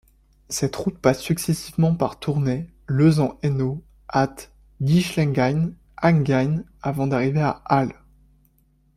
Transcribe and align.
Cette 0.49 0.75
route 0.77 0.97
passe 0.97 1.21
successivement 1.21 1.93
par 1.93 2.17
Tournai, 2.19 2.67
Leuze-en-Hainaut, 2.87 3.83
Ath, 4.07 4.51
Ghislenghien, 4.81 5.73
Enghien 6.01 6.63
avant 6.81 7.05
d'arriver 7.05 7.41
à 7.43 7.61
Hal. 7.65 7.93